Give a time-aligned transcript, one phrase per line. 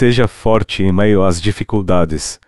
[0.00, 2.40] Seja forte em meio às dificuldades.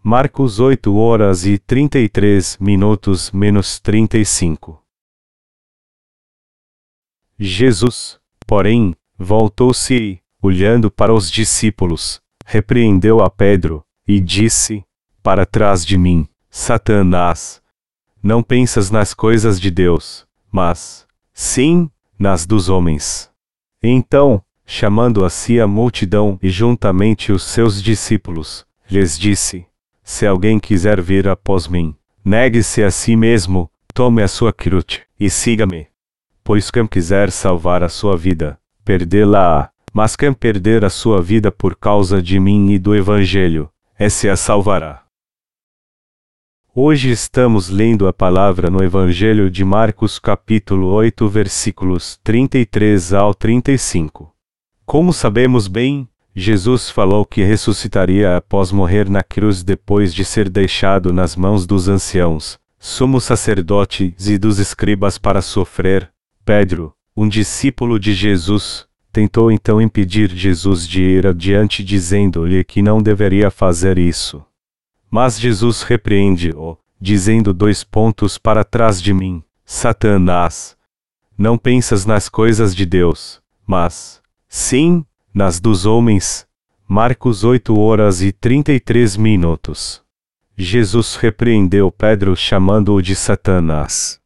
[0.00, 4.80] Marcos 8 horas e 33 minutos menos 35.
[7.36, 14.84] Jesus, porém, voltou-se e, olhando para os discípulos, repreendeu a Pedro, e disse:
[15.24, 17.60] Para trás de mim, Satanás.
[18.22, 21.04] Não pensas nas coisas de Deus, mas,
[21.34, 23.31] sim, nas dos homens.
[23.82, 29.66] Então, chamando a si a multidão e juntamente os seus discípulos, lhes disse:
[30.04, 35.28] se alguém quiser vir após mim, negue-se a si mesmo, tome a sua cruz, e
[35.28, 35.86] siga-me.
[36.44, 41.76] Pois quem quiser salvar a sua vida, perdê-la-á, mas quem perder a sua vida por
[41.76, 45.01] causa de mim e do Evangelho, esse a salvará.
[46.74, 54.34] Hoje estamos lendo a palavra no Evangelho de Marcos capítulo 8 versículos 33 ao 35.
[54.86, 61.12] Como sabemos bem, Jesus falou que ressuscitaria após morrer na cruz depois de ser deixado
[61.12, 66.10] nas mãos dos anciãos, sumos sacerdotes e dos escribas para sofrer.
[66.42, 73.02] Pedro, um discípulo de Jesus, tentou então impedir Jesus de ir adiante, dizendo-lhe que não
[73.02, 74.42] deveria fazer isso.
[75.14, 80.74] Mas Jesus repreende-o, dizendo dois pontos para trás de mim: Satanás,
[81.36, 86.46] não pensas nas coisas de Deus, mas, sim, nas dos homens.
[86.88, 90.02] Marcos 8 horas e 33 minutos.
[90.56, 94.18] Jesus repreendeu Pedro chamando-o de Satanás.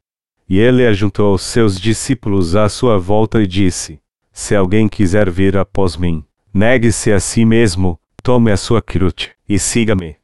[0.49, 4.01] E ele ajuntou os seus discípulos à sua volta e disse:
[4.33, 9.59] Se alguém quiser vir após mim, negue-se a si mesmo, tome a sua cruz, e
[9.59, 10.17] siga-me.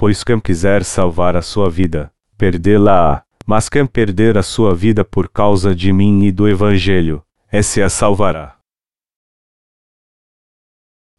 [0.00, 5.28] Pois quem quiser salvar a sua vida, perdê-la-á, mas quem perder a sua vida por
[5.28, 8.58] causa de mim e do Evangelho, esse a salvará.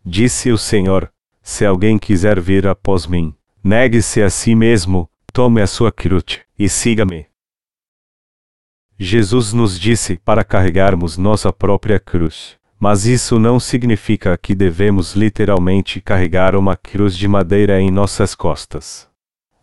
[0.04, 5.68] Disse o Senhor: Se alguém quiser vir após mim, negue-se a si mesmo, tome a
[5.68, 7.28] sua cruz, e siga-me.
[8.98, 16.02] Jesus nos disse para carregarmos nossa própria cruz, mas isso não significa que devemos literalmente
[16.02, 19.08] carregar uma cruz de madeira em nossas costas.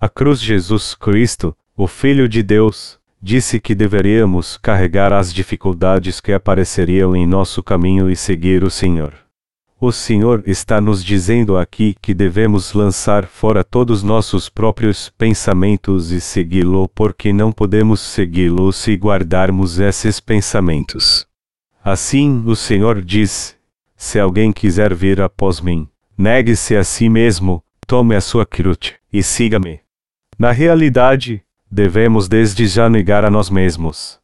[0.00, 6.32] A cruz Jesus Cristo, o Filho de Deus, disse que deveríamos carregar as dificuldades que
[6.32, 9.12] apareceriam em nosso caminho e seguir o Senhor.
[9.80, 16.20] O Senhor está nos dizendo aqui que devemos lançar fora todos nossos próprios pensamentos e
[16.20, 21.27] segui-lo porque não podemos segui-lo se guardarmos esses pensamentos.
[21.90, 23.56] Assim, o Senhor diz:
[23.96, 25.88] Se alguém quiser vir após mim,
[26.18, 29.80] negue-se a si mesmo, tome a sua cruz, e siga-me.
[30.38, 34.20] Na realidade, devemos desde já negar a nós mesmos.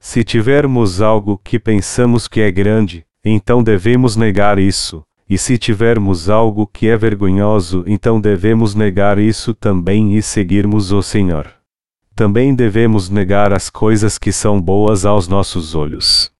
[0.00, 5.04] Se tivermos algo que pensamos que é grande, então devemos negar isso.
[5.28, 11.02] E se tivermos algo que é vergonhoso, então devemos negar isso também e seguirmos o
[11.02, 11.46] Senhor.
[12.16, 16.31] Também devemos negar as coisas que são boas aos nossos olhos.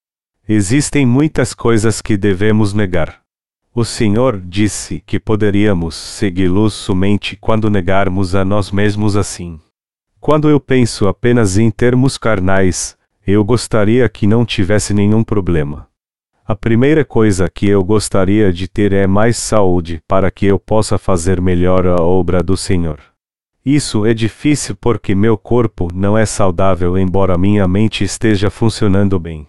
[0.49, 3.21] Existem muitas coisas que devemos negar.
[3.73, 9.61] O Senhor disse que poderíamos segui-lo somente quando negarmos a nós mesmos assim.
[10.21, 15.87] Quando eu penso apenas em termos carnais, eu gostaria que não tivesse nenhum problema.
[16.45, 20.99] A primeira coisa que eu gostaria de ter é mais saúde para que eu possa
[20.99, 22.99] fazer melhor a obra do Senhor.
[23.65, 29.47] Isso é difícil porque meu corpo não é saudável, embora minha mente esteja funcionando bem.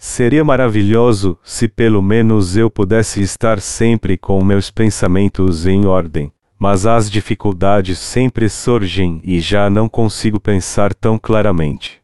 [0.00, 6.86] Seria maravilhoso se pelo menos eu pudesse estar sempre com meus pensamentos em ordem, mas
[6.86, 12.00] as dificuldades sempre surgem e já não consigo pensar tão claramente.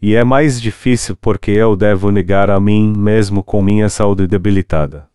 [0.00, 5.06] E é mais difícil porque eu devo negar a mim mesmo com minha saúde debilitada.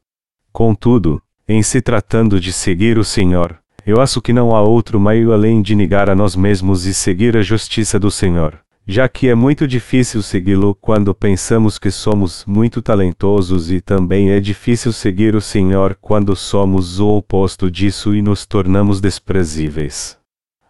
[0.53, 3.57] Contudo, em se tratando de seguir o Senhor,
[3.87, 7.35] eu acho que não há outro meio além de negar a nós mesmos e seguir
[7.35, 8.59] a justiça do Senhor,
[8.91, 14.39] já que é muito difícil segui-lo quando pensamos que somos muito talentosos e também é
[14.39, 20.17] difícil seguir o Senhor quando somos o oposto disso e nos tornamos desprezíveis.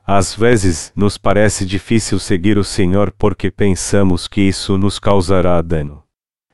[0.05, 6.03] Às vezes, nos parece difícil seguir o Senhor porque pensamos que isso nos causará dano.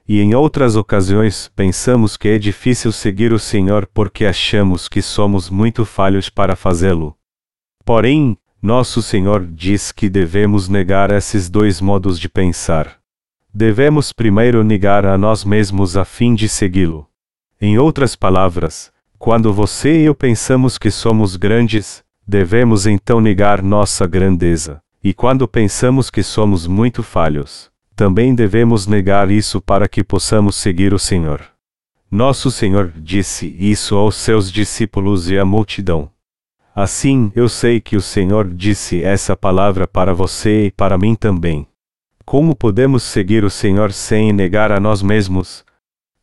[0.08, 5.50] E em outras ocasiões, pensamos que é difícil seguir o Senhor porque achamos que somos
[5.50, 7.18] muito falhos para fazê-lo.
[7.84, 12.98] Porém, nosso Senhor diz que devemos negar esses dois modos de pensar.
[13.54, 17.08] Devemos primeiro negar a nós mesmos a fim de segui-lo.
[17.62, 24.08] Em outras palavras, quando você e eu pensamos que somos grandes, Devemos então negar nossa
[24.08, 24.82] grandeza.
[25.04, 30.92] E quando pensamos que somos muito falhos, também devemos negar isso para que possamos seguir
[30.92, 31.42] o Senhor.
[32.10, 36.10] Nosso Senhor disse isso aos seus discípulos e à multidão.
[36.76, 41.66] Assim, eu sei que o Senhor disse essa palavra para você e para mim também.
[42.26, 45.64] Como podemos seguir o Senhor sem negar a nós mesmos?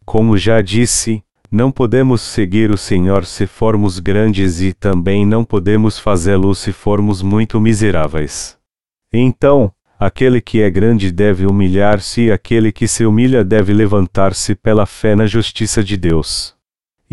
[0.05, 5.99] Como já disse, não podemos seguir o Senhor se formos grandes e também não podemos
[5.99, 8.59] fazê-lo se formos muito miseráveis.
[9.11, 14.85] Então, aquele que é grande deve humilhar-se e aquele que se humilha deve levantar-se pela
[14.85, 16.55] fé na justiça de Deus.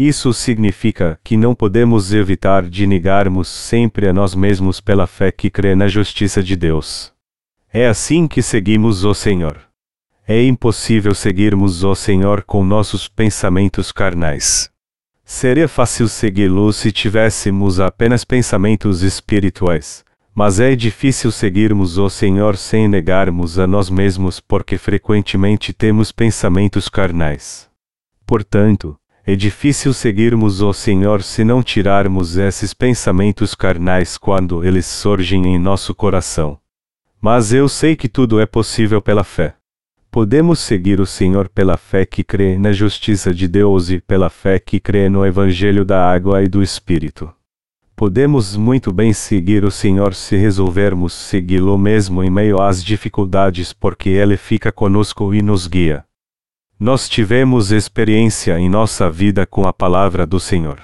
[0.02, 5.50] Isso significa que não podemos evitar de negarmos sempre a nós mesmos pela fé que
[5.50, 7.12] crê na justiça de Deus.
[7.70, 9.60] É assim que seguimos o Senhor.
[10.26, 14.72] É impossível seguirmos o Senhor com nossos pensamentos carnais.
[15.26, 22.88] Seria fácil segui-lo se tivéssemos apenas pensamentos espirituais, mas é difícil seguirmos o Senhor sem
[22.88, 27.68] negarmos a nós mesmos porque frequentemente temos pensamentos carnais.
[28.26, 28.99] Portanto,
[29.32, 35.60] é difícil seguirmos o Senhor se não tirarmos esses pensamentos carnais quando eles surgem em
[35.60, 36.58] nosso coração.
[37.22, 39.54] Mas eu sei que tudo é possível pela fé.
[40.10, 44.58] Podemos seguir o Senhor pela fé que crê na justiça de Deus e pela fé
[44.58, 47.32] que crê no Evangelho da água e do Espírito.
[47.96, 54.10] Podemos muito bem seguir o Senhor se resolvermos segui-lo mesmo em meio às dificuldades, porque
[54.10, 56.09] Ele fica conosco e nos guia.
[56.82, 60.82] Nós tivemos experiência em nossa vida com a palavra do Senhor.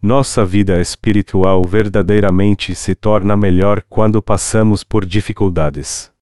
[0.00, 6.12] Nossa vida espiritual verdadeiramente se torna melhor quando passamos por dificuldades.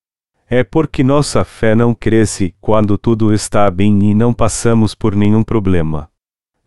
[0.49, 5.43] É porque nossa fé não cresce quando tudo está bem e não passamos por nenhum
[5.43, 6.09] problema.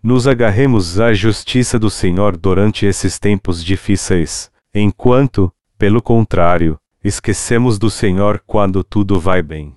[0.04, 7.90] Nos agarremos à justiça do Senhor durante esses tempos difíceis, enquanto, pelo contrário, esquecemos do
[7.90, 9.75] Senhor quando tudo vai bem.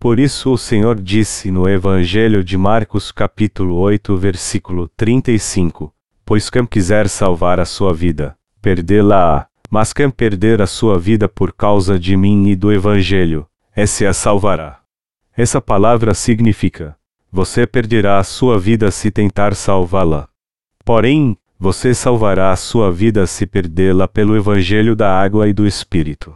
[0.00, 5.92] Por isso o Senhor disse no Evangelho de Marcos capítulo 8 versículo 35,
[6.24, 11.52] Pois quem quiser salvar a sua vida, perdê-la-á, mas quem perder a sua vida por
[11.52, 14.80] causa de mim e do Evangelho, esse a salvará.
[15.36, 16.96] Essa palavra significa:
[17.30, 20.30] você perderá a sua vida se tentar salvá-la.
[20.82, 26.34] Porém, você salvará a sua vida se perdê-la pelo Evangelho da água e do Espírito.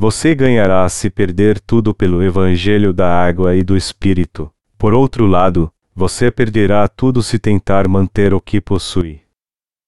[0.00, 4.48] Você ganhará se perder tudo pelo Evangelho da água e do Espírito.
[4.78, 9.22] Por outro lado, você perderá tudo se tentar manter o que possui.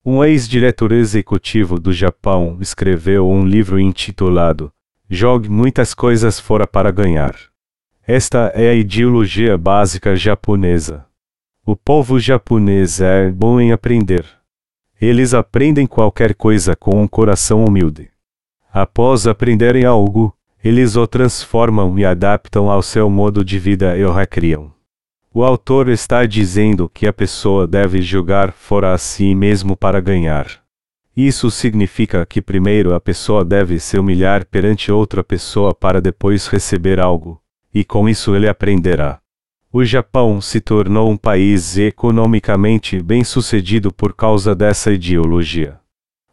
[0.04, 4.72] Um ex-diretor executivo do Japão escreveu um livro intitulado
[5.08, 7.36] Jogue muitas coisas fora para ganhar.
[8.04, 11.06] Esta é a ideologia básica japonesa.
[11.64, 14.24] O povo japonês é bom em aprender.
[15.00, 18.10] Eles aprendem qualquer coisa com um coração humilde.
[18.72, 20.32] Após aprenderem algo,
[20.62, 24.72] eles o transformam e adaptam ao seu modo de vida e o recriam.
[25.34, 30.46] O autor está dizendo que a pessoa deve jogar fora a si mesmo para ganhar.
[31.17, 37.00] Isso significa que primeiro a pessoa deve se humilhar perante outra pessoa para depois receber
[37.00, 37.40] algo,
[37.75, 39.19] e com isso ele aprenderá.
[39.72, 45.80] O Japão se tornou um país economicamente bem-sucedido por causa dessa ideologia.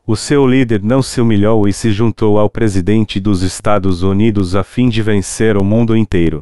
[0.10, 4.64] O seu líder não se humilhou e se juntou ao presidente dos Estados Unidos a
[4.64, 6.42] fim de vencer o mundo inteiro,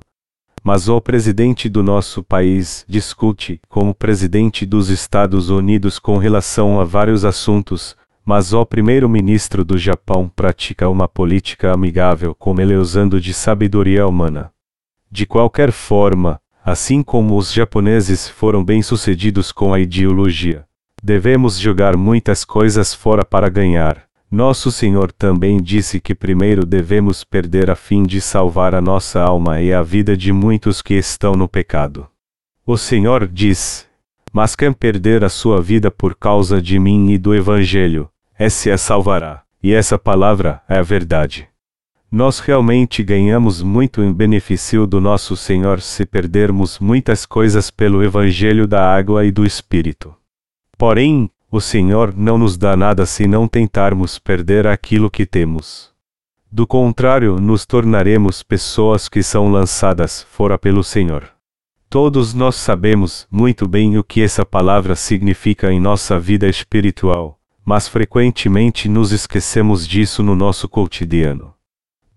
[0.64, 6.80] mas o presidente do nosso país discute com o presidente dos Estados Unidos com relação
[6.80, 13.20] a vários assuntos, mas o primeiro-ministro do Japão pratica uma política amigável com ele usando
[13.20, 14.52] de sabedoria humana.
[15.10, 20.68] De qualquer forma, assim como os japoneses foram bem-sucedidos com a ideologia,
[21.04, 27.70] devemos jogar muitas coisas fora para ganhar, nosso Senhor também disse que primeiro devemos perder
[27.70, 31.48] a fim de salvar a nossa alma e a vida de muitos que estão no
[31.48, 32.08] pecado.
[32.66, 33.88] O Senhor diz:
[34.34, 38.78] Mas quem perder a sua vida por causa de mim e do Evangelho, esse a
[38.78, 39.44] salvará.
[39.62, 41.48] E essa palavra é a verdade.
[42.12, 48.68] Nós realmente ganhamos muito em benefício do nosso Senhor se perdermos muitas coisas pelo Evangelho
[48.68, 50.16] da água e do Espírito.
[50.78, 55.94] Porém, o Senhor não nos dá nada se não tentarmos perder aquilo que temos.
[56.52, 61.30] Do contrário, nos tornaremos pessoas que são lançadas fora pelo Senhor.
[61.90, 67.88] Todos nós sabemos muito bem o que essa palavra significa em nossa vida espiritual, mas
[67.88, 71.54] frequentemente nos esquecemos disso no nosso cotidiano.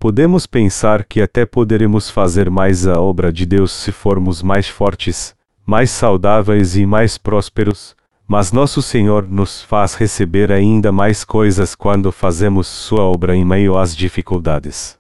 [0.01, 5.35] Podemos pensar que até poderemos fazer mais a obra de Deus se formos mais fortes,
[5.67, 7.97] mais saudáveis e mais prósperos,
[8.29, 13.79] mas nosso Senhor nos faz receber ainda mais coisas quando fazemos Sua obra em meio
[13.79, 14.99] às dificuldades.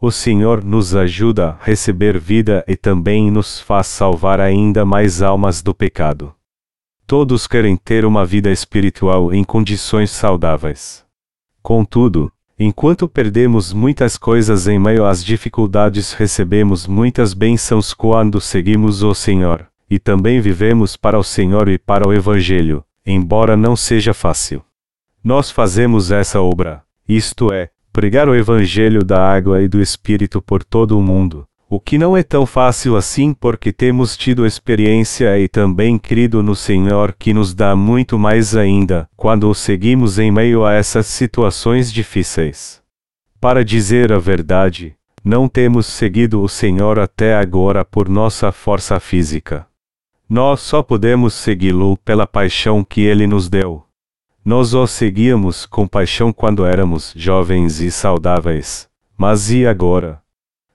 [0.00, 5.62] O Senhor nos ajuda a receber vida e também nos faz salvar ainda mais almas
[5.62, 6.34] do pecado.
[7.06, 11.04] Todos querem ter uma vida espiritual em condições saudáveis.
[11.62, 19.14] Contudo, enquanto perdemos muitas coisas em meio às dificuldades, recebemos muitas bênçãos quando seguimos o
[19.14, 24.62] Senhor, e também vivemos para o Senhor e para o Evangelho, embora não seja fácil.
[25.22, 30.64] Nós fazemos essa obra, isto é, pregar o Evangelho da água e do Espírito por
[30.64, 35.48] todo o mundo, o que não é tão fácil assim porque temos tido experiência e
[35.48, 40.64] também crido no Senhor que nos dá muito mais ainda, quando o seguimos em meio
[40.64, 42.82] a essas situações difíceis.
[43.40, 49.66] Para dizer a verdade, não temos seguido o Senhor até agora por nossa força física.
[50.28, 53.84] Nós só podemos segui-lo pela paixão que ele nos deu.
[54.44, 58.88] Nós o seguíamos com paixão quando éramos jovens e saudáveis.
[59.16, 60.22] Mas e agora?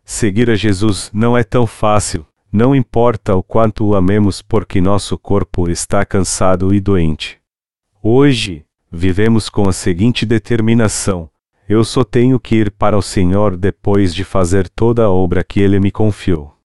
[0.05, 5.17] Seguir a Jesus não é tão fácil, não importa o quanto o amemos porque nosso
[5.17, 7.39] corpo está cansado e doente.
[8.01, 11.29] Hoje, vivemos com a seguinte determinação:
[11.67, 15.59] eu só tenho que ir para o Senhor depois de fazer toda a obra que
[15.59, 16.55] ele me confiou.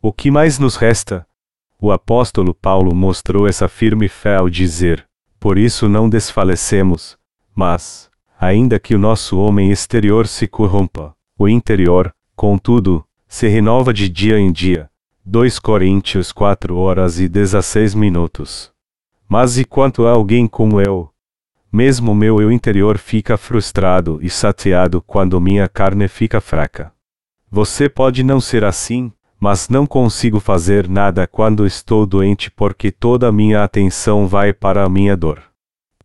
[0.00, 1.26] O que mais nos resta?
[1.84, 5.04] O apóstolo Paulo mostrou essa firme fé ao dizer:
[5.40, 7.18] por isso não desfalecemos,
[7.52, 8.08] mas,
[8.38, 14.38] ainda que o nosso homem exterior se corrompa, o interior, contudo, se renova de dia
[14.38, 14.88] em dia.
[15.24, 18.70] 2 Coríntios 4 horas e 16 minutos.
[19.28, 21.10] Mas e quanto a alguém como eu?
[21.72, 26.92] Mesmo meu eu interior fica frustrado e saciado quando minha carne fica fraca.
[27.50, 29.12] Você pode não ser assim,
[29.42, 34.84] mas não consigo fazer nada quando estou doente porque toda a minha atenção vai para
[34.84, 35.42] a minha dor.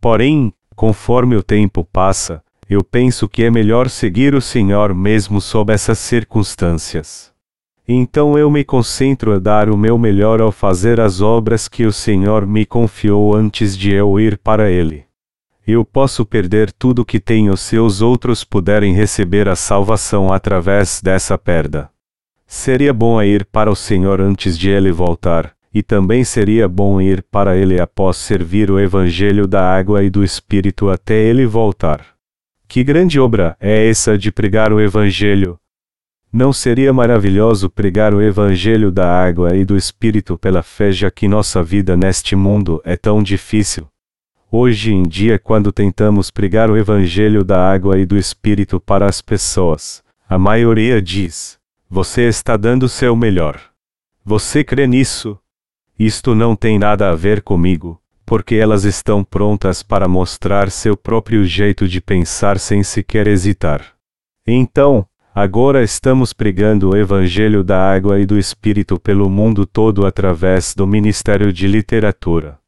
[0.00, 5.72] Porém, conforme o tempo passa, eu penso que é melhor seguir o Senhor mesmo sob
[5.72, 7.30] essas circunstâncias.
[7.86, 11.92] Então eu me concentro a dar o meu melhor ao fazer as obras que o
[11.92, 15.04] Senhor me confiou antes de eu ir para Ele.
[15.64, 21.38] Eu posso perder tudo que tenho se os outros puderem receber a salvação através dessa
[21.38, 21.88] perda.
[22.50, 27.22] Seria bom ir para o Senhor antes de ele voltar, e também seria bom ir
[27.30, 32.00] para ele após servir o Evangelho da água e do Espírito até ele voltar.
[32.66, 35.58] Que grande obra é essa de pregar o Evangelho?
[36.32, 41.28] Não seria maravilhoso pregar o Evangelho da água e do Espírito pela fé, já que
[41.28, 43.86] nossa vida neste mundo é tão difícil?
[44.50, 49.20] Hoje em dia, quando tentamos pregar o Evangelho da água e do Espírito para as
[49.20, 51.57] pessoas, a maioria diz:
[51.90, 53.58] você está dando seu melhor.
[54.22, 55.38] Você crê nisso?
[55.98, 61.46] Isto não tem nada a ver comigo, porque elas estão prontas para mostrar seu próprio
[61.46, 63.94] jeito de pensar sem sequer hesitar.
[64.46, 70.74] Então, agora estamos pregando o Evangelho da Água e do Espírito pelo mundo todo através
[70.74, 72.58] do Ministério de Literatura.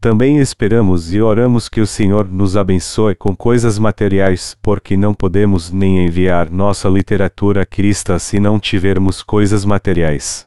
[0.00, 5.70] Também esperamos e oramos que o Senhor nos abençoe com coisas materiais, porque não podemos
[5.70, 10.46] nem enviar nossa literatura cristã se não tivermos coisas materiais.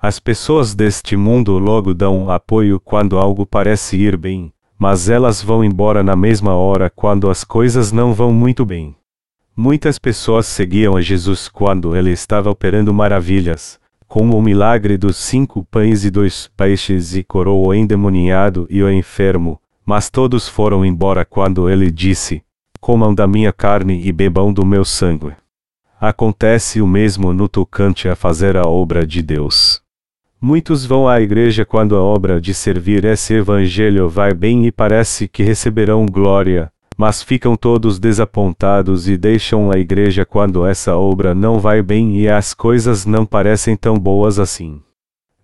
[0.00, 5.62] As pessoas deste mundo logo dão apoio quando algo parece ir bem, mas elas vão
[5.62, 8.96] embora na mesma hora quando as coisas não vão muito bem.
[9.54, 15.64] Muitas pessoas seguiam a Jesus quando ele estava operando maravilhas, como o milagre dos cinco
[15.70, 21.24] pães e dois peixes e curou o endemoniado e o enfermo, mas todos foram embora
[21.24, 22.42] quando ele disse:
[22.80, 25.32] Comam da minha carne e bebam do meu sangue.
[26.00, 29.80] Acontece o mesmo no tocante a fazer a obra de Deus.
[30.40, 35.26] Muitos vão à igreja quando a obra de servir esse evangelho vai bem e parece
[35.26, 41.58] que receberão glória, mas ficam todos desapontados e deixam a igreja quando essa obra não
[41.58, 44.80] vai bem e as coisas não parecem tão boas assim.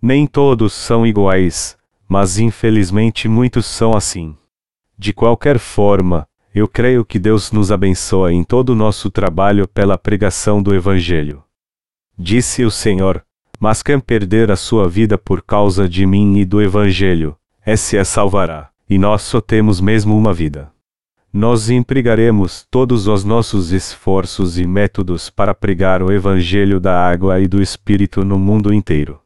[0.01, 1.77] Nem todos são iguais,
[2.09, 4.35] mas infelizmente muitos são assim.
[4.97, 9.97] De qualquer forma, eu creio que Deus nos abençoa em todo o nosso trabalho pela
[9.97, 11.43] pregação do Evangelho.
[12.17, 13.23] Disse o Senhor:
[13.59, 18.05] Mas quem perder a sua vida por causa de mim e do Evangelho, esse a
[18.05, 20.71] salvará, e nós só temos mesmo uma vida.
[21.35, 27.47] Nós empregaremos todos os nossos esforços e métodos para pregar o Evangelho da água e
[27.47, 29.19] do Espírito no mundo inteiro.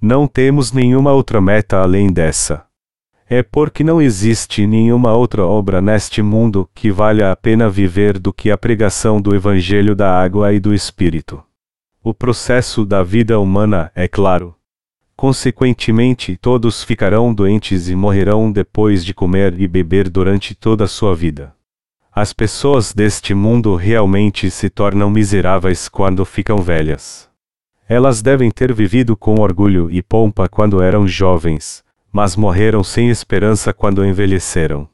[0.00, 2.64] Não temos nenhuma outra meta além dessa.
[3.28, 8.32] É porque não existe nenhuma outra obra neste mundo que valha a pena viver do
[8.32, 11.42] que a pregação do Evangelho da água e do Espírito.
[12.00, 14.54] O processo da vida humana é claro.
[15.20, 21.14] Consequentemente, todos ficarão doentes e morrerão depois de comer e beber durante toda a sua
[21.14, 21.54] vida.
[22.10, 27.28] As pessoas deste mundo realmente se tornam miseráveis quando ficam velhas.
[27.86, 33.74] Elas devem ter vivido com orgulho e pompa quando eram jovens, mas morreram sem esperança
[33.74, 34.88] quando envelheceram.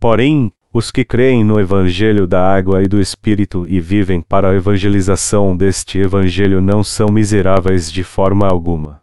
[0.00, 4.54] Porém, os que creem no Evangelho da água e do Espírito e vivem para a
[4.56, 9.00] evangelização deste Evangelho não são miseráveis de forma alguma.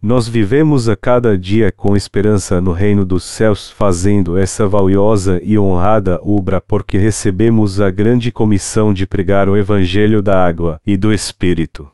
[0.00, 5.58] Nós vivemos a cada dia com esperança no reino dos céus, fazendo essa valiosa e
[5.58, 11.12] honrada obra porque recebemos a grande comissão de pregar o Evangelho da água e do
[11.12, 11.90] Espírito.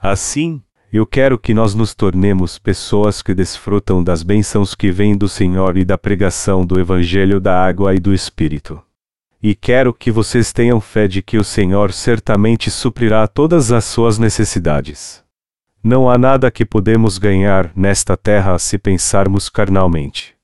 [0.00, 0.60] Assim,
[0.92, 5.78] eu quero que nós nos tornemos pessoas que desfrutam das bênçãos que vêm do Senhor
[5.78, 8.78] e da pregação do Evangelho da água e do Espírito.
[9.42, 14.18] E quero que vocês tenham fé de que o Senhor certamente suprirá todas as suas
[14.18, 15.26] necessidades.
[15.88, 20.34] Não há nada que podemos ganhar nesta terra se pensarmos carnalmente.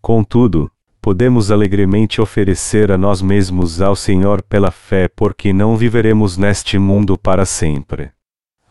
[0.00, 0.70] Contudo,
[1.02, 7.18] podemos alegremente oferecer a nós mesmos ao Senhor pela fé, porque não viveremos neste mundo
[7.18, 8.12] para sempre.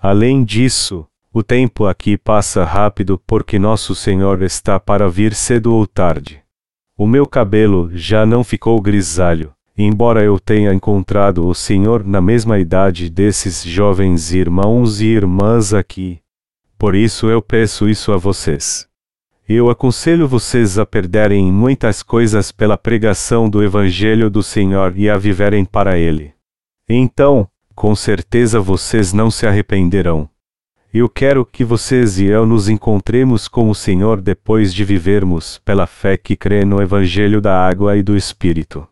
[0.01, 5.85] Além disso, o tempo aqui passa rápido porque nosso Senhor está para vir cedo ou
[5.85, 6.41] tarde.
[6.97, 12.59] O meu cabelo já não ficou grisalho, embora eu tenha encontrado o Senhor na mesma
[12.59, 16.19] idade desses jovens irmãos e irmãs aqui.
[16.77, 18.87] Por isso eu peço isso a vocês.
[19.47, 25.17] Eu aconselho vocês a perderem muitas coisas pela pregação do Evangelho do Senhor e a
[25.17, 26.33] viverem para Ele.
[26.87, 30.29] Então, com certeza vocês não se arrependerão.
[30.93, 35.87] Eu quero que vocês e eu nos encontremos com o Senhor depois de vivermos pela
[35.87, 38.87] fé que crê no Evangelho da água e do Espírito.